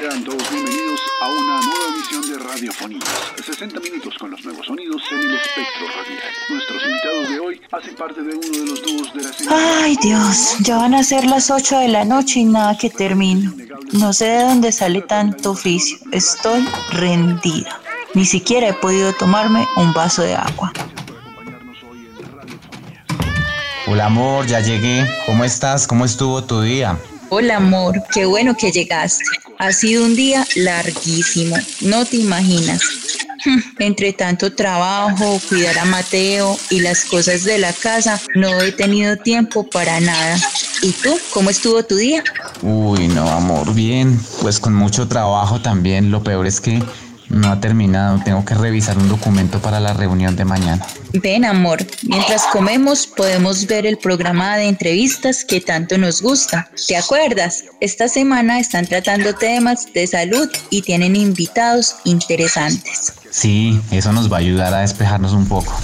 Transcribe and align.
Sean 0.00 0.24
todos 0.24 0.50
bienvenidos 0.50 0.98
a 1.20 1.28
una 1.28 1.60
nueva 1.60 1.84
emisión 1.94 2.22
de 2.26 2.38
Radiofonías. 2.38 3.04
60 3.44 3.80
minutos 3.80 4.14
con 4.18 4.30
los 4.30 4.42
nuevos 4.46 4.64
sonidos 4.64 5.02
en 5.12 5.18
el 5.18 5.34
espectro 5.34 5.86
radial. 5.88 6.32
Nuestros 6.48 6.82
invitados 6.86 7.28
de 7.28 7.38
hoy 7.38 7.60
hacen 7.70 7.96
parte 7.96 8.22
de 8.22 8.34
uno 8.34 8.48
de 8.48 8.66
los 8.66 8.82
dúos 8.82 9.12
de 9.12 9.22
la 9.24 9.32
semana. 9.34 9.84
Ay 9.84 9.98
Dios, 10.00 10.56
ya 10.60 10.78
van 10.78 10.94
a 10.94 11.02
ser 11.02 11.26
las 11.26 11.50
8 11.50 11.80
de 11.80 11.88
la 11.88 12.06
noche 12.06 12.40
y 12.40 12.44
nada 12.46 12.78
que 12.78 12.88
termino. 12.88 13.52
No 13.92 14.14
sé 14.14 14.24
de 14.24 14.42
dónde 14.44 14.72
sale 14.72 15.02
tanto 15.02 15.50
oficio. 15.50 15.98
Estoy 16.12 16.66
rendida. 16.92 17.78
Ni 18.14 18.24
siquiera 18.24 18.68
he 18.68 18.72
podido 18.72 19.12
tomarme 19.12 19.68
un 19.76 19.92
vaso 19.92 20.22
de 20.22 20.34
agua. 20.34 20.72
Hola 23.86 24.06
amor, 24.06 24.46
ya 24.46 24.60
llegué. 24.60 25.06
¿Cómo 25.26 25.44
estás? 25.44 25.86
¿Cómo 25.86 26.06
estuvo 26.06 26.42
tu 26.42 26.62
día? 26.62 26.96
Hola 27.28 27.58
amor, 27.58 28.02
qué 28.14 28.24
bueno 28.24 28.56
que 28.56 28.72
llegaste. 28.72 29.24
Ha 29.60 29.72
sido 29.72 30.06
un 30.06 30.16
día 30.16 30.46
larguísimo, 30.56 31.54
no 31.82 32.06
te 32.06 32.16
imaginas. 32.16 32.80
Entre 33.78 34.14
tanto 34.14 34.54
trabajo, 34.54 35.38
cuidar 35.50 35.78
a 35.78 35.84
Mateo 35.84 36.56
y 36.70 36.80
las 36.80 37.04
cosas 37.04 37.44
de 37.44 37.58
la 37.58 37.74
casa, 37.74 38.18
no 38.34 38.58
he 38.62 38.72
tenido 38.72 39.18
tiempo 39.18 39.68
para 39.68 40.00
nada. 40.00 40.38
¿Y 40.80 40.92
tú? 40.92 41.10
¿Cómo 41.34 41.50
estuvo 41.50 41.82
tu 41.82 41.96
día? 41.96 42.24
Uy, 42.62 43.06
no 43.08 43.28
amor, 43.28 43.74
bien. 43.74 44.18
Pues 44.40 44.58
con 44.58 44.74
mucho 44.74 45.08
trabajo 45.08 45.60
también. 45.60 46.10
Lo 46.10 46.22
peor 46.22 46.46
es 46.46 46.62
que 46.62 46.82
no 47.28 47.52
ha 47.52 47.60
terminado. 47.60 48.18
Tengo 48.24 48.46
que 48.46 48.54
revisar 48.54 48.96
un 48.96 49.10
documento 49.10 49.60
para 49.60 49.78
la 49.78 49.92
reunión 49.92 50.36
de 50.36 50.46
mañana. 50.46 50.86
Ven 51.12 51.44
amor, 51.44 51.84
mientras 52.02 52.44
comemos 52.52 53.06
podemos 53.06 53.66
ver 53.66 53.84
el 53.84 53.98
programa 53.98 54.56
de 54.56 54.68
entrevistas 54.68 55.44
que 55.44 55.60
tanto 55.60 55.98
nos 55.98 56.22
gusta. 56.22 56.70
¿Te 56.86 56.96
acuerdas? 56.96 57.64
Esta 57.80 58.08
semana 58.08 58.60
están 58.60 58.86
tratando 58.86 59.34
temas 59.34 59.92
de 59.92 60.06
salud 60.06 60.48
y 60.70 60.82
tienen 60.82 61.16
invitados 61.16 61.96
interesantes. 62.04 63.12
Sí, 63.30 63.80
eso 63.90 64.12
nos 64.12 64.30
va 64.30 64.36
a 64.36 64.40
ayudar 64.40 64.72
a 64.72 64.80
despejarnos 64.80 65.32
un 65.32 65.46
poco. 65.46 65.74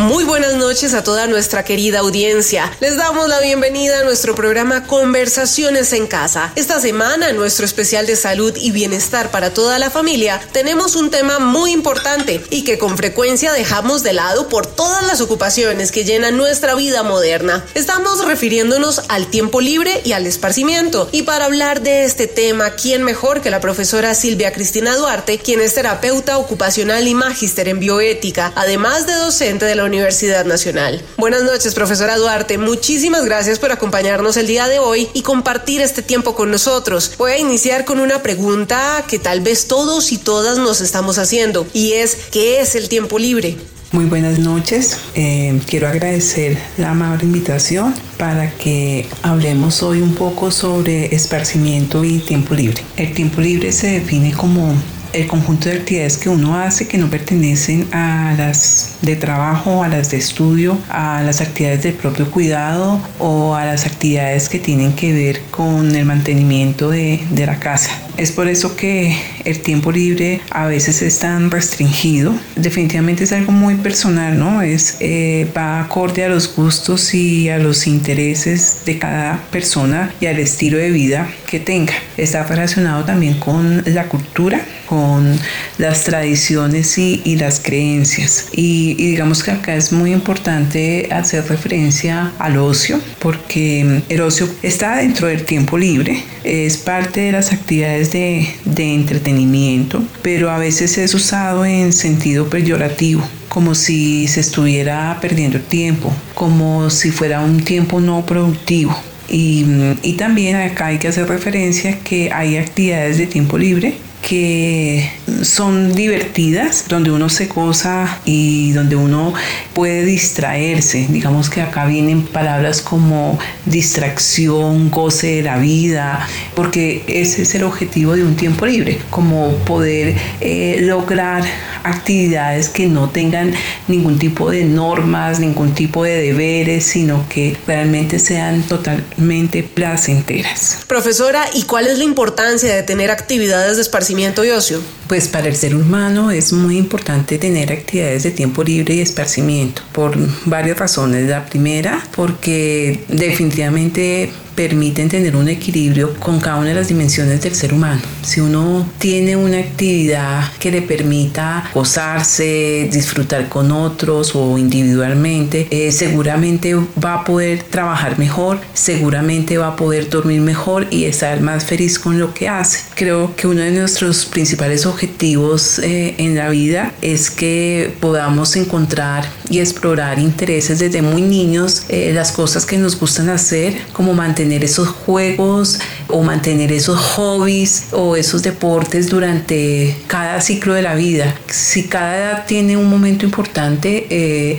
Muy 0.00 0.24
buenas 0.24 0.54
noches 0.54 0.94
a 0.94 1.04
toda 1.04 1.26
nuestra 1.26 1.62
querida 1.62 1.98
audiencia. 1.98 2.72
Les 2.80 2.96
damos 2.96 3.28
la 3.28 3.38
bienvenida 3.40 4.00
a 4.00 4.04
nuestro 4.04 4.34
programa 4.34 4.86
Conversaciones 4.86 5.92
en 5.92 6.06
Casa. 6.06 6.52
Esta 6.56 6.80
semana, 6.80 7.28
en 7.28 7.36
nuestro 7.36 7.66
especial 7.66 8.06
de 8.06 8.16
salud 8.16 8.56
y 8.56 8.70
bienestar 8.70 9.30
para 9.30 9.52
toda 9.52 9.78
la 9.78 9.90
familia, 9.90 10.40
tenemos 10.52 10.96
un 10.96 11.10
tema 11.10 11.38
muy 11.38 11.72
importante 11.72 12.42
y 12.48 12.64
que 12.64 12.78
con 12.78 12.96
frecuencia 12.96 13.52
dejamos 13.52 14.02
de 14.02 14.14
lado 14.14 14.48
por 14.48 14.66
todas 14.66 15.06
las 15.06 15.20
ocupaciones 15.20 15.92
que 15.92 16.04
llenan 16.04 16.38
nuestra 16.38 16.74
vida 16.74 17.02
moderna. 17.02 17.66
Estamos 17.74 18.24
refiriéndonos 18.24 19.02
al 19.08 19.26
tiempo 19.26 19.60
libre 19.60 20.00
y 20.02 20.12
al 20.12 20.26
esparcimiento. 20.26 21.10
Y 21.12 21.22
para 21.22 21.44
hablar 21.44 21.82
de 21.82 22.04
este 22.04 22.26
tema, 22.26 22.70
¿quién 22.70 23.02
mejor 23.02 23.42
que 23.42 23.50
la 23.50 23.60
profesora 23.60 24.14
Silvia 24.14 24.54
Cristina 24.54 24.96
Duarte, 24.96 25.38
quien 25.38 25.60
es 25.60 25.74
terapeuta 25.74 26.38
ocupacional 26.38 27.06
y 27.06 27.12
magíster 27.12 27.68
en 27.68 27.80
bioética, 27.80 28.50
además 28.56 29.06
de 29.06 29.12
docente 29.12 29.66
de 29.66 29.74
la 29.74 29.89
Universidad 29.90 30.44
Nacional. 30.44 31.02
Buenas 31.18 31.42
noches, 31.42 31.74
profesora 31.74 32.16
Duarte. 32.16 32.58
Muchísimas 32.58 33.24
gracias 33.24 33.58
por 33.58 33.72
acompañarnos 33.72 34.36
el 34.36 34.46
día 34.46 34.68
de 34.68 34.78
hoy 34.78 35.08
y 35.14 35.22
compartir 35.22 35.80
este 35.80 36.00
tiempo 36.02 36.36
con 36.36 36.52
nosotros. 36.52 37.12
Voy 37.18 37.32
a 37.32 37.38
iniciar 37.38 37.84
con 37.84 37.98
una 37.98 38.22
pregunta 38.22 39.04
que 39.08 39.18
tal 39.18 39.40
vez 39.40 39.66
todos 39.66 40.12
y 40.12 40.18
todas 40.18 40.58
nos 40.58 40.80
estamos 40.80 41.18
haciendo 41.18 41.66
y 41.72 41.94
es 41.94 42.16
¿qué 42.30 42.60
es 42.60 42.76
el 42.76 42.88
tiempo 42.88 43.18
libre? 43.18 43.56
Muy 43.92 44.04
buenas 44.04 44.38
noches. 44.38 44.96
Eh, 45.16 45.60
quiero 45.66 45.88
agradecer 45.88 46.56
la 46.78 46.92
amable 46.92 47.24
invitación 47.24 47.92
para 48.16 48.52
que 48.52 49.08
hablemos 49.22 49.82
hoy 49.82 50.00
un 50.00 50.14
poco 50.14 50.52
sobre 50.52 51.12
esparcimiento 51.12 52.04
y 52.04 52.20
tiempo 52.20 52.54
libre. 52.54 52.84
El 52.96 53.12
tiempo 53.12 53.40
libre 53.40 53.72
se 53.72 53.88
define 53.88 54.32
como 54.32 54.72
el 55.12 55.26
conjunto 55.26 55.68
de 55.68 55.76
actividades 55.76 56.18
que 56.18 56.28
uno 56.28 56.56
hace 56.56 56.86
que 56.86 56.98
no 56.98 57.08
pertenecen 57.08 57.88
a 57.92 58.34
las 58.36 58.96
de 59.02 59.16
trabajo, 59.16 59.82
a 59.82 59.88
las 59.88 60.10
de 60.10 60.18
estudio, 60.18 60.78
a 60.88 61.22
las 61.22 61.40
actividades 61.40 61.82
del 61.82 61.94
propio 61.94 62.30
cuidado 62.30 63.00
o 63.18 63.54
a 63.54 63.64
las 63.64 63.86
actividades 63.86 64.48
que 64.48 64.58
tienen 64.58 64.94
que 64.94 65.12
ver 65.12 65.42
con 65.50 65.94
el 65.94 66.04
mantenimiento 66.04 66.90
de, 66.90 67.24
de 67.30 67.46
la 67.46 67.58
casa. 67.58 67.90
Es 68.16 68.32
por 68.32 68.48
eso 68.48 68.76
que 68.76 69.16
el 69.44 69.60
tiempo 69.60 69.92
libre 69.92 70.40
a 70.50 70.66
veces 70.66 71.02
es 71.02 71.18
tan 71.18 71.50
restringido. 71.50 72.34
Definitivamente 72.56 73.24
es 73.24 73.32
algo 73.32 73.52
muy 73.52 73.76
personal, 73.76 74.38
¿no? 74.38 74.62
Es, 74.62 74.96
eh, 75.00 75.46
va 75.56 75.80
acorde 75.80 76.24
a 76.24 76.28
los 76.28 76.54
gustos 76.54 77.14
y 77.14 77.48
a 77.48 77.58
los 77.58 77.86
intereses 77.86 78.82
de 78.84 78.98
cada 78.98 79.42
persona 79.50 80.12
y 80.20 80.26
al 80.26 80.38
estilo 80.38 80.78
de 80.78 80.90
vida 80.90 81.28
que 81.46 81.60
tenga. 81.60 81.94
Está 82.16 82.44
relacionado 82.44 83.04
también 83.04 83.38
con 83.38 83.82
la 83.86 84.08
cultura, 84.08 84.64
con 84.86 85.38
las 85.78 86.04
tradiciones 86.04 86.98
y, 86.98 87.36
las 87.36 87.60
creencias. 87.60 88.48
Y, 88.52 88.96
y 88.98 89.10
digamos 89.12 89.42
que 89.42 89.52
acá 89.52 89.74
es 89.74 89.92
muy 89.92 90.12
importante 90.12 91.08
hacer 91.10 91.46
referencia 91.48 92.32
al 92.38 92.56
ocio, 92.58 93.00
porque 93.20 94.02
el 94.08 94.20
ocio 94.20 94.48
está 94.62 94.96
dentro 94.96 95.28
del 95.28 95.44
tiempo 95.44 95.78
libre, 95.78 96.24
es 96.44 96.76
parte 96.76 97.20
de 97.20 97.32
las 97.32 97.52
actividades 97.52 97.99
de, 98.08 98.54
entretenimiento, 98.76 100.02
pero 100.22 100.50
a 100.50 100.58
veces 100.58 100.96
es 100.98 101.14
usado 101.14 101.64
en 101.64 101.92
sentido 101.92 102.48
peyorativo 102.48 103.22
como 103.48 103.74
si 103.74 104.28
se 104.28 104.40
estuviera 104.40 105.18
perdiendo 105.20 105.60
tiempo, 105.60 106.12
como 106.34 106.88
si 106.88 107.10
fuera 107.10 107.40
un 107.40 107.64
tiempo 107.64 108.00
no 108.00 108.24
productivo. 108.24 108.96
Y, 109.28 109.64
y, 110.02 110.12
también 110.14 110.56
acá 110.56 110.86
hay 110.86 110.98
que 110.98 111.08
hacer 111.08 111.28
referencia 111.28 111.98
que 112.00 112.32
hay 112.32 112.56
actividades 112.56 113.18
de 113.18 113.26
tiempo 113.26 113.58
libre 113.58 113.94
que 114.22 115.08
son 115.42 115.94
divertidas, 115.94 116.86
donde 116.88 117.10
uno 117.10 117.28
se 117.28 117.46
goza 117.46 118.20
y 118.24 118.72
donde 118.72 118.96
uno 118.96 119.32
puede 119.74 120.04
distraerse. 120.04 121.06
Digamos 121.08 121.50
que 121.50 121.60
acá 121.62 121.86
vienen 121.86 122.22
palabras 122.22 122.80
como 122.80 123.38
distracción, 123.66 124.90
goce 124.90 125.36
de 125.36 125.42
la 125.42 125.58
vida, 125.58 126.26
porque 126.54 127.04
ese 127.06 127.42
es 127.42 127.54
el 127.54 127.64
objetivo 127.64 128.14
de 128.14 128.24
un 128.24 128.36
tiempo 128.36 128.66
libre, 128.66 128.98
como 129.10 129.52
poder 129.64 130.16
eh, 130.40 130.78
lograr 130.80 131.44
actividades 131.82 132.68
que 132.68 132.86
no 132.86 133.08
tengan 133.08 133.54
ningún 133.88 134.18
tipo 134.18 134.50
de 134.50 134.64
normas, 134.64 135.40
ningún 135.40 135.74
tipo 135.74 136.04
de 136.04 136.20
deberes, 136.20 136.84
sino 136.84 137.26
que 137.28 137.56
realmente 137.66 138.18
sean 138.18 138.62
totalmente 138.62 139.62
placenteras. 139.62 140.78
Profesora, 140.86 141.44
¿y 141.54 141.62
cuál 141.62 141.86
es 141.86 141.98
la 141.98 142.04
importancia 142.04 142.74
de 142.74 142.82
tener 142.82 143.10
actividades 143.10 143.76
de 143.76 143.82
esparcimiento 143.82 144.44
y 144.44 144.50
ocio? 144.50 144.80
Pues 145.08 145.19
para 145.28 145.48
el 145.48 145.56
ser 145.56 145.74
humano 145.74 146.30
es 146.30 146.52
muy 146.52 146.76
importante 146.76 147.38
tener 147.38 147.72
actividades 147.72 148.22
de 148.22 148.30
tiempo 148.30 148.62
libre 148.62 148.94
y 148.94 149.00
esparcimiento 149.00 149.82
por 149.92 150.16
varias 150.46 150.78
razones. 150.78 151.28
La 151.28 151.46
primera, 151.46 152.02
porque 152.14 153.04
definitivamente 153.08 154.30
permiten 154.54 155.08
tener 155.08 155.36
un 155.36 155.48
equilibrio 155.48 156.14
con 156.14 156.40
cada 156.40 156.56
una 156.56 156.68
de 156.68 156.74
las 156.74 156.88
dimensiones 156.88 157.40
del 157.42 157.54
ser 157.54 157.72
humano. 157.72 158.00
Si 158.22 158.40
uno 158.40 158.86
tiene 158.98 159.36
una 159.36 159.58
actividad 159.58 160.52
que 160.58 160.70
le 160.70 160.82
permita 160.82 161.70
gozarse, 161.72 162.88
disfrutar 162.92 163.48
con 163.48 163.70
otros 163.72 164.34
o 164.34 164.58
individualmente, 164.58 165.66
eh, 165.70 165.92
seguramente 165.92 166.74
va 166.74 167.14
a 167.14 167.24
poder 167.24 167.62
trabajar 167.62 168.18
mejor, 168.18 168.60
seguramente 168.74 169.58
va 169.58 169.68
a 169.68 169.76
poder 169.76 170.08
dormir 170.10 170.40
mejor 170.40 170.86
y 170.90 171.04
estar 171.04 171.40
más 171.40 171.64
feliz 171.64 171.98
con 171.98 172.18
lo 172.18 172.34
que 172.34 172.48
hace. 172.48 172.80
Creo 172.94 173.34
que 173.36 173.46
uno 173.46 173.62
de 173.62 173.70
nuestros 173.70 174.26
principales 174.26 174.86
objetivos 174.86 175.78
eh, 175.78 176.14
en 176.18 176.34
la 176.34 176.48
vida 176.50 176.92
es 177.02 177.30
que 177.30 177.94
podamos 178.00 178.56
encontrar 178.56 179.24
y 179.48 179.60
explorar 179.60 180.18
intereses 180.18 180.78
desde 180.78 181.02
muy 181.02 181.22
niños, 181.22 181.84
eh, 181.88 182.12
las 182.14 182.32
cosas 182.32 182.66
que 182.66 182.78
nos 182.78 182.98
gustan 182.98 183.28
hacer, 183.28 183.74
como 183.92 184.12
mantener 184.14 184.39
mantener 184.40 184.64
esos 184.64 184.88
juegos 184.88 185.78
o 186.08 186.22
mantener 186.22 186.72
esos 186.72 186.98
hobbies 186.98 187.88
o 187.92 188.16
esos 188.16 188.42
deportes 188.42 189.10
durante 189.10 189.94
cada 190.06 190.40
ciclo 190.40 190.72
de 190.72 190.80
la 190.80 190.94
vida. 190.94 191.34
Si 191.46 191.88
cada 191.88 192.16
edad 192.16 192.46
tiene 192.46 192.74
un 192.74 192.88
momento 192.88 193.26
importante, 193.26 194.06
eh, 194.08 194.58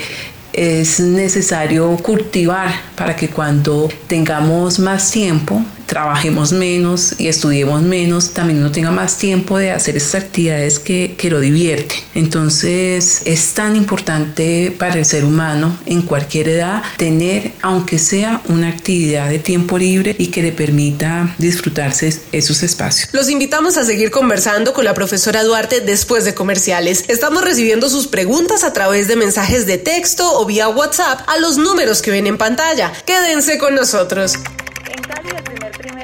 es 0.54 1.00
necesario 1.00 1.98
cultivar 1.98 2.70
para 2.96 3.16
que 3.16 3.30
cuando 3.30 3.90
tengamos 4.06 4.78
más 4.78 5.10
tiempo 5.10 5.64
trabajemos 5.92 6.54
menos 6.54 7.16
y 7.18 7.28
estudiemos 7.28 7.82
menos, 7.82 8.32
también 8.32 8.60
uno 8.60 8.72
tenga 8.72 8.92
más 8.92 9.18
tiempo 9.18 9.58
de 9.58 9.72
hacer 9.72 9.98
esas 9.98 10.24
actividades 10.24 10.80
que, 10.80 11.16
que 11.18 11.30
lo 11.30 11.42
divierten. 11.42 12.00
Entonces 12.16 13.24
es 13.26 13.54
tan 13.54 13.76
importante 13.76 14.74
para 14.80 14.96
el 14.96 15.06
ser 15.06 15.26
humano 15.26 15.78
en 15.86 16.04
cualquier 16.04 16.48
edad 16.48 16.82
tener, 16.96 17.52
aunque 17.62 18.00
sea 18.00 18.42
una 18.48 18.70
actividad 18.70 19.30
de 19.30 19.40
tiempo 19.40 19.78
libre 19.78 20.16
y 20.18 20.28
que 20.28 20.42
le 20.42 20.54
permita 20.54 21.36
disfrutarse 21.38 22.22
esos 22.32 22.64
espacios. 22.64 23.10
Los 23.12 23.30
invitamos 23.30 23.76
a 23.76 23.84
seguir 23.84 24.12
conversando 24.12 24.72
con 24.72 24.86
la 24.86 24.94
profesora 24.94 25.44
Duarte 25.44 25.82
después 25.82 26.24
de 26.24 26.34
comerciales. 26.34 27.04
Estamos 27.10 27.44
recibiendo 27.44 27.90
sus 27.90 28.08
preguntas 28.08 28.64
a 28.64 28.72
través 28.72 29.10
de 29.10 29.18
mensajes 29.18 29.68
de 29.68 29.78
texto 29.78 30.40
o 30.40 30.46
vía 30.46 30.70
WhatsApp 30.70 31.20
a 31.28 31.38
los 31.38 31.58
números 31.58 32.02
que 32.02 32.12
ven 32.12 32.28
en 32.28 32.38
pantalla. 32.38 32.94
Quédense 33.06 33.58
con 33.58 33.76
nosotros. 33.76 34.38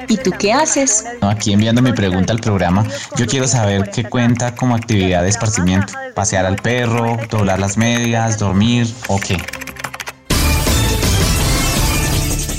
¿Y 0.08 0.16
tú 0.16 0.32
qué 0.38 0.52
haces? 0.52 1.04
Aquí 1.20 1.52
enviando 1.52 1.82
mi 1.82 1.92
pregunta 1.92 2.32
al 2.32 2.40
programa, 2.40 2.86
yo 3.16 3.26
quiero 3.26 3.46
saber 3.46 3.90
qué 3.90 4.04
cuenta 4.04 4.54
como 4.54 4.74
actividad 4.74 5.22
de 5.22 5.28
esparcimiento. 5.28 5.92
Pasear 6.14 6.46
al 6.46 6.56
perro, 6.56 7.18
doblar 7.30 7.58
las 7.58 7.76
medias, 7.76 8.38
dormir 8.38 8.86
o 9.08 9.20
qué. 9.20 9.36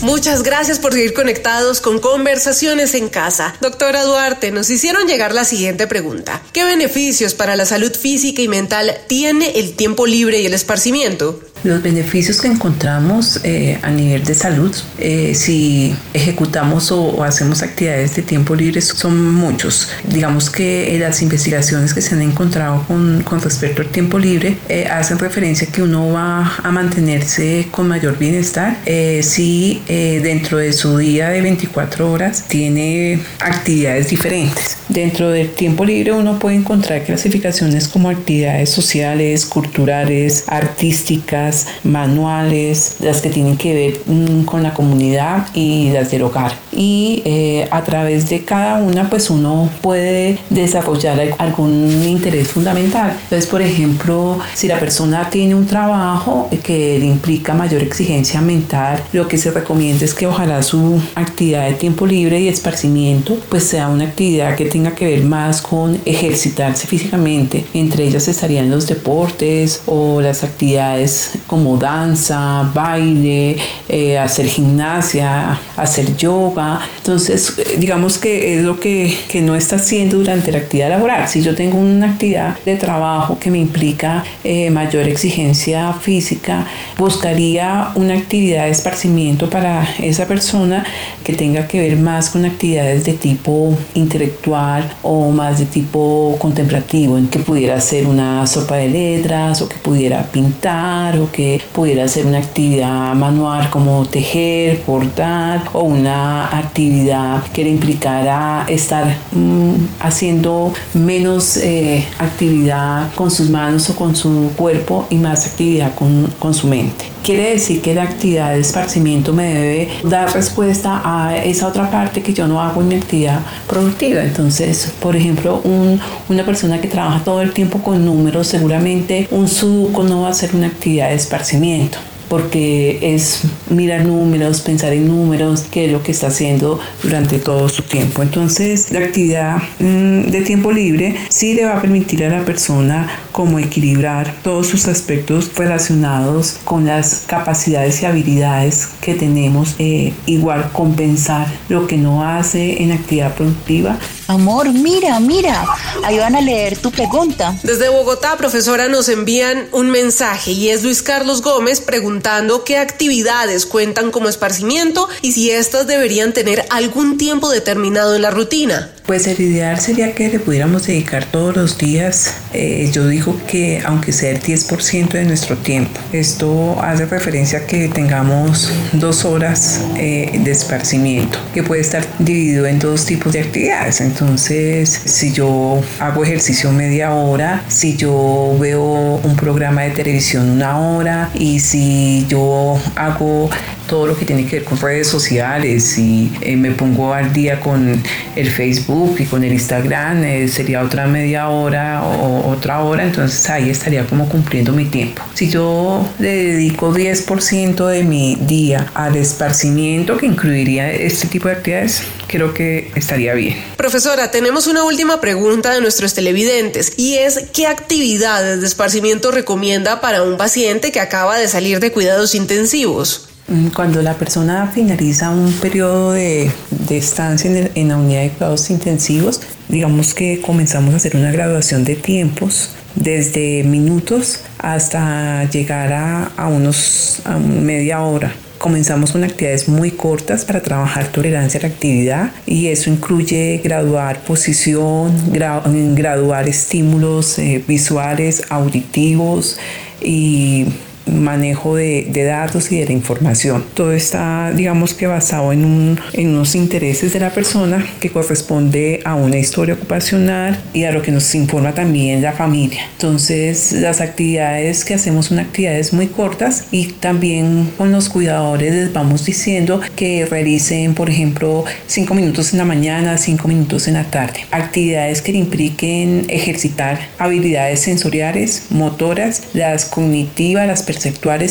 Muchas 0.02 0.44
gracias 0.44 0.80
por 0.80 0.94
seguir 0.94 1.14
conectados 1.14 1.82
con 1.82 2.00
Conversaciones 2.00 2.96
en 2.96 3.10
Casa. 3.10 3.54
Doctora 3.60 4.06
Duarte, 4.06 4.50
nos 4.50 4.70
hicieron 4.70 5.08
llegar 5.08 5.34
la 5.34 5.44
siguiente 5.44 5.88
pregunta. 5.88 6.42
¿Qué 6.54 6.64
beneficios 6.64 7.34
para 7.34 7.58
la 7.58 7.66
salud 7.66 7.92
física 7.94 8.42
y 8.42 8.48
mental 8.48 8.98
tiene 9.08 9.60
el 9.60 9.76
tiempo 9.76 10.06
libre 10.06 10.40
y 10.40 10.46
el 10.46 10.54
esparcimiento? 10.54 11.42
Los 11.64 11.84
beneficios 11.84 12.40
que 12.42 12.48
encontramos 12.48 13.42
eh, 13.44 13.78
a 13.82 13.90
nivel 13.90 14.24
de 14.24 14.34
salud, 14.34 14.74
eh, 14.98 15.34
si 15.36 15.94
ejecutamos 16.14 16.92
o, 16.92 17.24
hacemos 17.24 17.62
actividades 17.62 18.16
de 18.16 18.22
tiempo 18.22 18.56
libre, 18.56 18.82
son 18.82 19.34
muchos. 19.34 19.90
Digamos 20.08 20.50
que 20.50 20.96
eh, 20.96 21.00
las 21.00 21.22
investigaciones 21.22 21.94
que 21.94 22.02
se 22.02 22.16
han 22.16 22.22
encontrado 22.22 22.84
con, 22.88 23.24
con 23.24 23.42
respecto 23.42 23.82
al 23.82 23.90
tiempo 23.90 24.18
libre 24.20 24.58
hacen 24.90 25.20
referencia 25.20 25.68
que 25.68 25.82
uno 25.82 26.12
va 26.12 26.56
a 26.64 26.72
mantenerse 26.72 27.68
con 27.72 27.88
mayor 27.88 28.18
bienestar 28.18 28.78
si 29.22 29.82
dentro 29.88 30.58
de 30.58 30.74
su 30.74 30.98
día 30.98 31.30
de 31.30 31.42
24 31.42 32.12
horas 32.12 32.46
tiene 32.48 33.20
actividades 33.40 34.10
diferentes. 34.10 34.78
Dentro 34.88 35.30
del 35.30 35.52
tiempo 35.52 35.86
libre 35.86 36.14
uno 36.14 36.40
puede 36.40 36.56
encontrar 36.56 37.04
clasificaciones 37.04 37.88
como 37.88 38.10
actividades 38.10 38.70
sociales, 38.70 39.46
culturales, 39.46 40.46
artísticas, 40.48 41.49
manuales, 41.84 42.98
las 43.00 43.22
que 43.22 43.30
tienen 43.30 43.58
que 43.58 43.74
ver 43.74 44.02
mm, 44.06 44.44
con 44.44 44.64
la 44.64 44.74
comunidad 44.74 45.48
y 45.54 45.90
las 45.92 46.12
del 46.12 46.24
hogar. 46.24 46.54
Y 46.72 47.22
eh, 47.26 47.68
a 47.72 47.84
través 47.84 48.30
de 48.30 48.44
cada 48.44 48.82
una, 48.82 49.10
pues 49.10 49.30
uno 49.30 49.70
puede 49.82 50.40
desarrollar 50.50 51.36
algún 51.38 52.04
interés 52.08 52.50
fundamental. 52.50 53.18
Entonces, 53.24 53.50
por 53.50 53.62
ejemplo, 53.62 54.40
si 54.54 54.68
la 54.68 54.80
persona 54.80 55.30
tiene 55.30 55.56
un 55.56 55.66
trabajo 55.66 56.50
que 56.64 57.00
le 57.00 57.06
implica 57.06 57.54
mayor 57.54 57.82
exigencia 57.84 58.42
mental, 58.42 59.02
lo 59.14 59.28
que 59.28 59.38
se 59.38 59.52
recomienda 59.52 60.06
es 60.06 60.14
que 60.14 60.28
ojalá 60.28 60.62
su 60.64 61.02
actividad 61.16 61.68
de 61.68 61.74
tiempo 61.74 62.06
libre 62.06 62.40
y 62.40 62.48
esparcimiento, 62.48 63.38
pues 63.50 63.64
sea 63.64 63.88
una 63.88 64.06
actividad 64.06 64.56
que 64.56 64.66
tenga 64.66 64.92
que 64.92 65.06
ver 65.06 65.24
más 65.24 65.62
con 65.62 66.00
ejercitarse 66.06 66.88
físicamente. 66.88 67.66
Entre 67.74 68.06
ellas 68.06 68.28
estarían 68.28 68.70
los 68.70 68.88
deportes 68.88 69.82
o 69.86 70.22
las 70.22 70.44
actividades 70.44 71.32
como 71.48 71.78
danza, 71.78 72.70
baile, 72.74 73.58
eh, 73.88 74.18
hacer 74.18 74.46
gimnasia, 74.48 75.60
hacer 75.76 76.16
yoga. 76.16 76.80
Entonces, 76.98 77.56
digamos 77.78 78.18
que 78.18 78.56
es 78.56 78.64
lo 78.64 78.80
que, 78.80 79.18
que, 79.28 79.42
no 79.42 79.56
está 79.56 79.78
haciendo 79.78 80.18
durante 80.18 80.52
la 80.52 80.60
actividad 80.60 80.90
laboral. 80.90 81.28
Si 81.28 81.42
yo 81.42 81.56
tengo 81.56 81.78
una 81.78 82.12
actividad 82.12 82.58
de 82.66 82.76
trabajo 82.76 83.40
que 83.40 83.50
me 83.52 83.58
implica 83.58 84.24
eh, 84.44 84.70
mayor 84.70 85.08
exigencia 85.08 85.94
física, 85.94 86.66
buscaría 86.98 87.92
una 87.96 88.16
actividad 88.16 88.66
de 88.66 88.72
esparcimiento 88.72 89.50
para 89.50 89.88
esa 90.00 90.28
persona 90.28 90.86
que 91.24 91.34
tenga 91.34 91.68
que 91.68 91.80
ver 91.80 91.98
más 91.98 92.30
con 92.30 92.46
actividades 92.46 93.06
de 93.06 93.14
tipo 93.14 93.78
intelectual 93.94 94.92
o 95.02 95.30
más 95.32 95.60
de 95.60 95.66
tipo 95.66 96.36
contemplativo, 96.40 97.18
en 97.18 97.28
que 97.28 97.40
pudiera 97.40 97.80
ser 97.82 98.08
una 98.08 98.46
sopa 98.48 98.78
de 98.78 98.90
letras 98.90 99.62
o 99.62 99.70
que 99.70 99.78
pudiera 99.78 100.24
pintar 100.24 101.18
o 101.20 101.29
que 101.32 101.62
pudiera 101.74 102.08
ser 102.08 102.26
una 102.26 102.40
actividad 102.40 103.14
manual 103.16 103.70
como 103.70 104.06
tejer, 104.06 104.82
bordar 104.86 105.64
o 105.74 105.84
una 105.84 106.58
actividad 106.58 107.44
que 107.54 107.64
le 107.64 107.70
implicara 107.70 108.66
estar 108.68 109.18
mm, 109.32 109.74
haciendo 110.00 110.74
menos 110.94 111.58
eh, 111.58 112.06
actividad 112.18 113.14
con 113.16 113.32
sus 113.32 113.50
manos 113.50 113.90
o 113.90 113.96
con 113.96 114.16
su 114.16 114.52
cuerpo 114.56 115.08
y 115.10 115.16
más 115.16 115.46
actividad 115.46 115.96
con, 115.96 116.28
con 116.40 116.54
su 116.54 116.68
mente. 116.68 117.06
Quiere 117.24 117.52
decir 117.52 117.82
que 117.82 117.94
la 117.94 118.04
actividad 118.04 118.54
de 118.54 118.62
esparcimiento 118.62 119.34
me 119.34 119.54
debe 119.54 119.90
dar 120.04 120.34
respuesta 120.34 121.02
a 121.04 121.38
esa 121.38 121.68
otra 121.68 121.92
parte 121.92 122.24
que 122.24 122.34
yo 122.34 122.48
no 122.48 122.62
hago 122.62 122.82
en 122.82 122.88
mi 122.88 122.96
actividad 122.96 123.42
productiva. 123.68 124.24
Entonces, 124.24 124.94
por 125.00 125.16
ejemplo, 125.16 125.62
un, 125.64 126.00
una 126.30 126.46
persona 126.46 126.80
que 126.80 126.88
trabaja 126.88 127.24
todo 127.24 127.42
el 127.42 127.52
tiempo 127.54 127.80
con 127.80 128.04
números, 128.04 128.48
seguramente 128.48 129.28
un 129.32 129.48
sudoku 129.48 130.04
no 130.04 130.22
va 130.22 130.30
a 130.30 130.34
ser 130.34 130.56
una 130.56 130.68
actividad 130.68 131.12
esparcimiento 131.20 132.00
porque 132.30 133.00
es 133.02 133.42
mirar 133.70 134.06
números, 134.06 134.62
pensar 134.62 134.94
en 134.94 135.08
números, 135.08 135.64
que 135.64 135.86
es 135.86 135.92
lo 135.92 136.04
que 136.04 136.12
está 136.12 136.28
haciendo 136.28 136.80
durante 137.02 137.40
todo 137.40 137.68
su 137.68 137.82
tiempo. 137.82 138.22
Entonces, 138.22 138.92
la 138.92 139.00
actividad 139.00 139.58
mm, 139.80 140.30
de 140.30 140.42
tiempo 140.42 140.72
libre 140.72 141.16
sí 141.30 141.56
le 141.56 141.66
va 141.66 141.78
a 141.78 141.82
permitir 141.82 142.24
a 142.24 142.30
la 142.30 142.46
persona 142.46 143.10
como 143.40 143.58
equilibrar 143.58 144.36
todos 144.44 144.68
sus 144.68 144.90
aspectos 144.90 145.50
relacionados 145.56 146.58
con 146.66 146.86
las 146.86 147.24
capacidades 147.26 148.02
y 148.02 148.06
habilidades 148.06 148.90
que 149.00 149.14
tenemos, 149.14 149.76
eh, 149.80 150.14
igual 150.26 150.70
compensar 150.74 151.48
lo 151.70 151.88
que 151.88 151.96
no 151.96 152.26
hace 152.28 152.84
en 152.84 152.92
actividad 152.92 153.34
productiva 153.36 153.98
Amor, 154.30 154.72
mira, 154.72 155.20
mira, 155.20 155.66
ahí 156.04 156.20
van 156.20 156.36
a 156.36 156.42
leer 156.42 156.78
tu 156.78 156.92
pregunta. 156.92 157.58
Desde 157.64 157.90
Bogotá, 157.90 158.38
profesora, 158.38 158.88
nos 158.88 159.10
envían 159.10 159.68
un 159.72 159.90
mensaje 159.90 160.52
y 160.52 160.70
es 160.70 160.84
Luis 160.84 161.02
Carlos 161.02 161.42
Gómez 161.42 161.82
preguntando 161.82 162.64
qué 162.64 162.78
actividades 162.78 163.66
cuentan 163.66 164.12
como 164.12 164.30
esparcimiento 164.30 165.10
y 165.24 165.32
si 165.32 165.50
éstas 165.50 165.88
deberían 165.88 166.32
tener 166.32 166.64
algún 166.70 167.18
tiempo 167.18 167.50
determinado 167.50 168.16
en 168.16 168.22
la 168.22 168.30
rutina. 168.30 168.92
Pues 169.10 169.26
el 169.26 169.42
ideal 169.42 169.80
sería 169.80 170.14
que 170.14 170.30
le 170.30 170.38
pudiéramos 170.38 170.86
dedicar 170.86 171.26
todos 171.26 171.56
los 171.56 171.80
días, 171.80 172.36
eh, 172.54 172.92
yo 172.94 173.08
digo 173.08 173.36
que 173.48 173.82
aunque 173.84 174.12
sea 174.12 174.30
el 174.30 174.40
10% 174.40 175.10
de 175.14 175.26
nuestro 175.26 175.58
tiempo. 175.58 176.00
Esto 176.14 176.80
hace 176.80 177.08
referencia 177.08 177.58
a 177.58 177.66
que 177.66 177.88
tengamos 177.88 178.72
dos 178.94 179.26
horas 179.26 179.82
eh, 179.98 180.40
de 180.44 180.52
esparcimiento, 180.52 181.40
que 181.56 181.64
puede 181.64 181.82
estar 181.82 182.06
dividido 182.20 182.68
en 182.68 182.78
dos 182.78 183.08
tipos 183.08 183.34
de 183.34 183.40
actividades. 183.40 184.00
Entonces, 184.00 184.90
si 184.90 185.34
yo 185.34 185.82
hago 186.00 186.24
ejercicio 186.24 186.72
media 186.72 187.12
hora, 187.12 187.64
si 187.68 187.98
yo 187.98 188.56
veo 188.60 188.84
un 189.24 189.36
programa 189.36 189.82
de 189.82 189.90
televisión 189.90 190.52
una 190.52 190.78
hora 190.78 191.32
y 191.34 191.62
si 191.62 192.28
yo 192.30 192.80
hago 192.96 193.50
todo 193.90 194.06
lo 194.06 194.16
que 194.16 194.24
tiene 194.24 194.46
que 194.46 194.58
ver 194.58 194.64
con 194.64 194.80
redes 194.80 195.08
sociales 195.08 195.98
y 195.98 196.32
eh, 196.42 196.56
me 196.56 196.72
pongo 196.72 197.14
al 197.14 197.34
día 197.34 197.60
con 197.60 198.02
el 198.36 198.50
Facebook 198.52 199.16
y 199.20 199.26
con 199.26 199.44
el 199.44 199.52
Instagram, 199.52 200.24
eh, 200.24 200.48
sería 200.48 200.84
otra 200.84 201.08
media 201.08 201.50
hora 201.50 202.04
o 202.04 202.50
otra 202.52 202.84
hora, 202.84 203.04
entonces 203.04 203.50
ahí 203.50 203.70
estaría 203.70 204.06
como 204.06 204.30
cumpliendo 204.30 204.72
mi 204.72 204.86
tiempo. 204.86 205.24
Si 205.34 205.50
yo 205.50 206.08
le 206.20 206.54
dedico 206.54 206.94
10% 206.94 207.88
de 207.88 208.04
mi 208.04 208.36
día 208.36 208.92
al 208.94 209.16
esparcimiento, 209.16 210.18
que 210.18 210.28
incluiría 210.28 210.92
este 210.92 211.28
tipo 211.28 211.48
de 211.48 211.56
actividades, 211.56 212.04
creo 212.28 212.54
que 212.54 212.92
estaría 212.96 213.34
bien. 213.34 213.58
Profesora, 213.76 214.30
tenemos 214.30 214.68
una 214.68 214.84
última 214.84 215.20
pregunta 215.20 215.74
de 215.74 215.82
nuestros 215.82 216.14
televidentes 216.14 216.94
y 216.96 217.16
es 217.16 217.46
¿qué 217.54 217.66
actividades 217.66 218.62
de 218.62 218.68
esparcimiento 218.68 219.32
recomienda 219.32 220.00
para 220.00 220.22
un 220.22 220.38
paciente 220.38 220.92
que 220.92 221.00
acaba 221.00 221.40
de 221.40 221.48
salir 221.48 221.80
de 221.80 221.92
cuidados 221.92 222.36
intensivos? 222.36 223.29
Mm, 223.50 223.70
cuando 223.70 224.02
la 224.04 224.14
persona 224.14 224.68
finaliza 224.68 225.32
un 225.32 225.52
periodo 225.54 226.12
de, 226.12 226.52
estancia 226.90 227.50
en, 227.50 227.72
en, 227.74 227.88
la 227.88 227.98
unidad 227.98 228.22
de 228.22 228.30
cuidados 228.30 228.70
intensivos, 228.70 229.42
digamos 229.68 230.14
que 230.14 230.40
comenzamos 230.40 230.94
a 230.94 230.98
hacer 230.98 231.16
una 231.16 231.32
graduación 231.32 231.84
de 231.84 231.96
tiempos 231.96 232.72
desde 232.96 233.64
minutos 233.64 234.42
hasta 234.60 235.50
llegar 235.50 235.94
a, 235.94 236.26
a 236.38 236.48
unos 236.48 237.22
a 237.26 237.38
media 237.38 238.02
hora. 238.02 238.34
Comenzamos 238.60 239.14
con 239.14 239.24
actividades 239.24 239.70
muy 239.70 239.92
cortas 239.92 240.44
para 240.44 240.62
trabajar 240.62 241.08
tolerancia 241.08 241.60
a 241.60 241.64
la 241.64 241.70
actividad 241.70 242.32
y 242.46 242.68
eso 242.68 242.90
incluye 242.90 243.62
graduar 243.64 244.22
posición, 244.24 245.14
graduar 245.32 246.50
estímulos 246.50 247.40
eh, 247.40 247.64
visuales, 247.66 248.44
auditivos 248.50 249.58
y 250.02 250.66
manejo 251.12 251.76
de, 251.76 252.08
datos 252.20 252.72
y 252.72 252.80
de 252.80 252.86
la 252.86 252.92
información. 252.94 253.64
Todo 253.74 253.94
está, 253.94 254.52
digamos 254.52 254.94
que 254.94 255.08
basado 255.08 255.54
en, 255.54 255.66
un, 255.66 256.00
en 256.14 256.30
unos 256.30 256.56
intereses 256.56 257.14
de 257.14 257.20
la 257.20 257.32
persona 257.32 257.86
que 258.00 258.10
corresponde 258.10 259.02
a 259.06 259.16
una 259.16 259.38
historia 259.38 259.76
ocupacional 259.76 260.60
y 260.74 260.84
a 260.84 260.92
lo 260.92 261.02
que 261.02 261.12
nos 261.12 261.34
informa 261.34 261.74
también 261.74 262.22
la 262.22 262.34
familia. 262.34 262.82
Entonces, 262.94 263.72
las 263.72 264.02
actividades 264.02 264.86
que 264.86 264.94
hacemos 264.94 265.28
son 265.28 265.40
actividades 265.40 265.94
muy 265.94 266.08
cortas 266.08 266.66
y 266.72 266.88
también 266.88 267.72
con 267.78 267.92
los 267.92 268.10
cuidadores 268.10 268.74
les 268.74 268.94
vamos 268.94 269.26
diciendo 269.26 269.82
que 269.96 270.26
realicen, 270.26 270.94
por 270.94 271.10
ejemplo, 271.10 271.66
cinco 271.88 272.14
minutos 272.14 272.54
en 272.54 272.60
la 272.60 272.66
mañana, 272.66 273.18
cinco 273.18 273.48
minutos 273.48 273.88
en 273.88 273.96
la 273.96 274.04
tarde. 274.04 274.42
Actividades 274.52 275.22
que 275.22 275.32
impliquen 275.32 276.26
ejercitar 276.30 277.00
habilidades 277.18 277.82
sensoriales, 277.82 278.64
motoras, 278.70 279.44
las 279.54 279.86
cognitivas, 279.86 280.68
las 280.68 280.84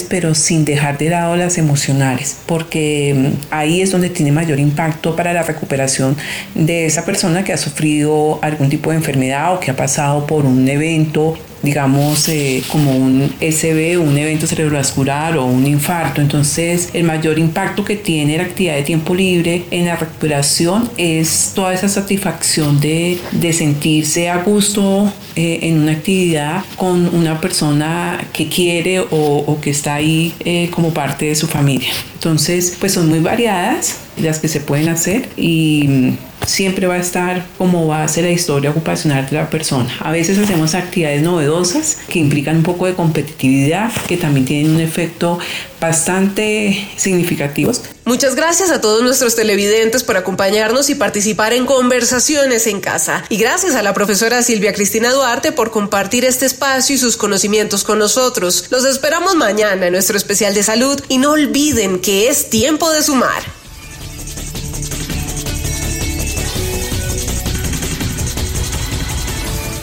pero 0.09 0.35
sin 0.35 0.65
dejar 0.65 0.99
de 0.99 1.11
lado 1.11 1.37
las 1.37 1.59
emocionales, 1.59 2.37
porque 2.47 3.15
mm, 3.17 3.53
ahí 3.53 3.81
es 3.81 3.91
donde 3.91 4.11
tiene 4.11 4.33
mayor 4.33 4.59
impacto 4.59 5.17
para 5.17 5.33
la 5.33 5.43
recuperación 5.43 6.17
de 6.55 6.87
esa 6.87 7.05
persona 7.05 7.45
que 7.45 7.53
ha 7.53 7.57
sufrido 7.57 8.39
algún 8.43 8.69
tipo 8.69 8.91
de 8.91 8.97
enfermedad 8.97 9.55
o 9.55 9.61
que 9.61 9.71
ha 9.71 9.77
pasado 9.77 10.27
por 10.27 10.45
un 10.45 10.69
evento 10.69 11.37
digamos, 11.63 12.29
eh, 12.29 12.63
como 12.69 12.97
un 12.97 13.33
SB, 13.41 13.99
un 13.99 14.17
evento 14.17 14.47
cerebrovascular 14.47 15.37
o 15.37 15.47
un 15.47 15.67
infarto. 15.67 16.21
Entonces, 16.21 16.91
el 16.93 17.05
mayor 17.05 17.39
impacto 17.39 17.85
que 17.85 17.97
tiene 17.97 18.37
la 18.37 18.45
actividad 18.45 18.75
de 18.77 18.83
tiempo 18.83 19.15
libre 19.15 19.65
en 19.71 19.87
la 19.87 19.97
recuperación 19.97 20.91
es 20.97 21.53
toda 21.55 21.75
esa 21.75 21.89
satisfacción 21.89 22.81
de, 22.81 23.19
de 23.33 23.53
sentirse 23.53 24.29
a 24.29 24.39
gusto 24.39 25.13
eh, 25.37 25.61
en 25.63 25.79
una 25.81 25.93
actividad 25.93 26.65
con 26.77 27.15
una 27.15 27.41
persona 27.41 28.27
que 28.33 28.49
quiere 28.49 29.01
o, 29.01 29.07
o 29.11 29.61
que 29.61 29.71
está 29.71 29.95
ahí 29.95 30.35
eh, 30.45 30.69
como 30.71 30.93
parte 30.93 31.27
de 31.27 31.35
su 31.35 31.47
familia. 31.47 31.91
Entonces, 32.15 32.77
pues 32.79 32.93
son 32.93 33.09
muy 33.09 33.21
variadas 33.21 33.99
las 34.17 34.39
que 34.39 34.49
se 34.49 34.61
pueden 34.61 34.89
hacer 34.89 35.29
y 35.37 36.15
siempre 36.49 36.87
va 36.87 36.95
a 36.95 36.99
estar 36.99 37.47
como 37.59 37.87
va 37.87 38.03
a 38.03 38.09
ser 38.09 38.25
la 38.25 38.31
historia 38.31 38.71
ocupacional 38.71 39.29
de 39.29 39.37
la 39.37 39.51
persona. 39.51 39.95
A 40.01 40.11
veces 40.11 40.39
hacemos 40.39 40.75
actividades 40.75 41.23
novedosas 41.23 41.99
que 42.09 42.19
implican 42.19 42.57
un 42.57 42.63
poco 42.63 42.87
de 42.87 42.95
competitividad, 42.95 43.93
que 44.07 44.17
también 44.17 44.47
tienen 44.47 44.75
un 44.75 44.81
efecto 44.81 45.39
bastante 45.81 46.89
significativo. 46.97 47.73
Muchas 48.05 48.35
gracias 48.35 48.71
a 48.71 48.81
todos 48.81 49.03
nuestros 49.03 49.37
televidentes 49.37 50.03
por 50.03 50.17
acompañarnos 50.17 50.89
y 50.89 50.95
participar 50.95 51.53
en 51.53 51.67
conversaciones 51.67 52.67
en 52.67 52.81
casa. 52.81 53.23
Y 53.29 53.37
gracias 53.37 53.75
a 53.75 53.83
la 53.83 53.93
profesora 53.93 54.43
Silvia 54.43 54.73
Cristina 54.73 55.13
Duarte 55.13 55.53
por 55.53 55.71
compartir 55.71 56.25
este 56.25 56.47
espacio 56.47 56.95
y 56.95 56.99
sus 56.99 57.19
conocimientos 57.19 57.85
con 57.85 57.99
nosotros. 57.99 58.65
Los 58.71 58.87
esperamos 58.87 59.35
mañana 59.37 59.87
en 59.87 59.93
nuestro 59.93 60.17
especial 60.17 60.55
de 60.55 60.63
salud 60.63 60.99
y 61.09 61.19
no 61.19 61.33
olviden 61.33 61.99
que 61.99 62.29
es 62.29 62.49
tiempo 62.49 62.91
de 62.91 63.03
sumar. 63.03 63.58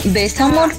¿Ves, 0.06 0.40
amor? 0.40 0.72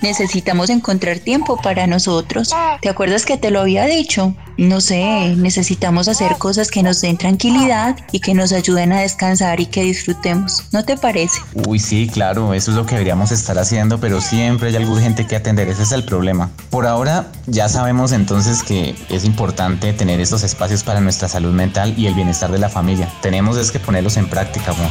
Necesitamos 0.00 0.70
encontrar 0.70 1.18
tiempo 1.18 1.58
para 1.58 1.86
nosotros. 1.86 2.50
¿Te 2.80 2.88
acuerdas 2.88 3.26
que 3.26 3.36
te 3.36 3.50
lo 3.50 3.60
había 3.60 3.84
dicho? 3.84 4.34
No 4.56 4.80
sé, 4.80 5.34
necesitamos 5.36 6.08
hacer 6.08 6.36
cosas 6.38 6.70
que 6.70 6.82
nos 6.82 7.02
den 7.02 7.18
tranquilidad 7.18 7.96
y 8.10 8.20
que 8.20 8.32
nos 8.32 8.52
ayuden 8.52 8.92
a 8.92 9.00
descansar 9.00 9.60
y 9.60 9.66
que 9.66 9.82
disfrutemos. 9.82 10.64
¿No 10.72 10.84
te 10.84 10.96
parece? 10.96 11.40
Uy, 11.66 11.78
sí, 11.78 12.08
claro, 12.10 12.54
eso 12.54 12.70
es 12.70 12.76
lo 12.76 12.86
que 12.86 12.94
deberíamos 12.94 13.32
estar 13.32 13.58
haciendo, 13.58 14.00
pero 14.00 14.22
siempre 14.22 14.70
hay 14.70 14.76
algo 14.76 14.94
urgente 14.94 15.26
que 15.26 15.36
atender, 15.36 15.68
ese 15.68 15.82
es 15.82 15.92
el 15.92 16.04
problema. 16.04 16.50
Por 16.70 16.86
ahora 16.86 17.30
ya 17.46 17.68
sabemos 17.68 18.12
entonces 18.12 18.62
que 18.62 18.94
es 19.10 19.24
importante 19.26 19.92
tener 19.92 20.20
estos 20.20 20.42
espacios 20.42 20.82
para 20.84 21.00
nuestra 21.00 21.28
salud 21.28 21.52
mental 21.52 21.94
y 21.98 22.06
el 22.06 22.14
bienestar 22.14 22.50
de 22.50 22.58
la 22.58 22.70
familia. 22.70 23.12
Tenemos 23.20 23.58
es 23.58 23.70
que 23.70 23.78
ponerlos 23.78 24.16
en 24.16 24.28
práctica, 24.28 24.70
amor. 24.72 24.90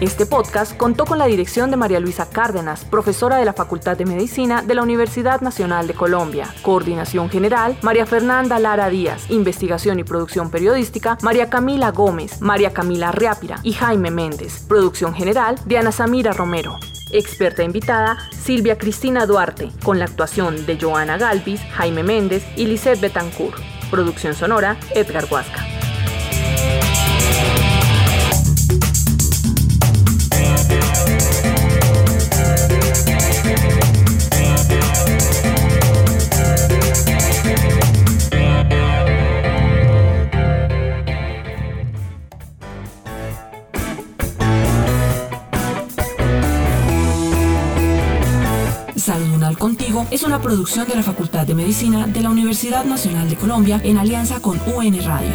Este 0.00 0.26
podcast 0.26 0.76
contó 0.76 1.06
con 1.06 1.18
la 1.18 1.26
dirección 1.26 1.72
de 1.72 1.76
María 1.76 1.98
Luisa 1.98 2.30
Cárdenas, 2.30 2.84
profesora 2.84 3.36
de 3.38 3.44
la 3.44 3.52
Facultad 3.52 3.96
de 3.96 4.06
Medicina 4.06 4.62
de 4.62 4.76
la 4.76 4.84
Universidad 4.84 5.40
Nacional 5.40 5.88
de 5.88 5.94
Colombia. 5.94 6.54
Coordinación 6.62 7.28
General, 7.28 7.76
María 7.82 8.06
Fernanda 8.06 8.60
Lara 8.60 8.90
Díaz. 8.90 9.28
Investigación 9.28 9.98
y 9.98 10.04
producción 10.04 10.52
periodística, 10.52 11.18
María 11.22 11.50
Camila 11.50 11.90
Gómez, 11.90 12.40
María 12.40 12.72
Camila 12.72 13.10
Riápira 13.10 13.58
y 13.64 13.72
Jaime 13.72 14.12
Méndez. 14.12 14.64
Producción 14.68 15.14
General, 15.14 15.58
Diana 15.66 15.90
Samira 15.90 16.32
Romero. 16.32 16.78
Experta 17.10 17.64
invitada, 17.64 18.18
Silvia 18.30 18.78
Cristina 18.78 19.26
Duarte, 19.26 19.72
con 19.82 19.98
la 19.98 20.04
actuación 20.04 20.64
de 20.64 20.78
Joana 20.80 21.18
Galvis, 21.18 21.60
Jaime 21.72 22.04
Méndez 22.04 22.46
y 22.54 22.66
Lisette 22.66 23.00
Betancourt. 23.00 23.58
Producción 23.90 24.34
sonora, 24.34 24.76
Edgar 24.94 25.24
Huasca. 25.28 25.66
Producción 50.40 50.86
de 50.86 50.94
la 50.94 51.02
Facultad 51.02 51.46
de 51.46 51.54
Medicina 51.54 52.06
de 52.06 52.20
la 52.20 52.30
Universidad 52.30 52.84
Nacional 52.84 53.28
de 53.28 53.36
Colombia 53.36 53.80
en 53.82 53.98
alianza 53.98 54.40
con 54.40 54.60
UN 54.74 55.04
Radio. 55.04 55.32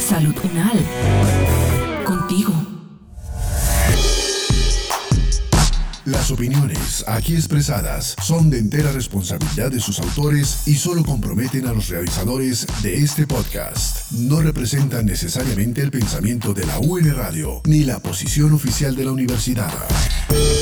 Salud 0.00 0.34
Unal. 0.44 2.04
Contigo. 2.04 2.52
Las 6.04 6.30
opiniones 6.30 7.02
aquí 7.06 7.34
expresadas 7.34 8.14
son 8.22 8.50
de 8.50 8.58
entera 8.58 8.92
responsabilidad 8.92 9.70
de 9.70 9.80
sus 9.80 10.00
autores 10.00 10.68
y 10.68 10.74
solo 10.74 11.02
comprometen 11.02 11.66
a 11.66 11.72
los 11.72 11.88
realizadores 11.88 12.66
de 12.82 12.98
este 12.98 13.26
podcast. 13.26 14.12
No 14.12 14.42
representan 14.42 15.06
necesariamente 15.06 15.80
el 15.80 15.90
pensamiento 15.90 16.52
de 16.52 16.66
la 16.66 16.78
UN 16.78 17.14
Radio 17.14 17.62
ni 17.64 17.84
la 17.84 18.00
posición 18.00 18.52
oficial 18.52 18.94
de 18.96 19.04
la 19.06 19.12
universidad. 19.12 19.72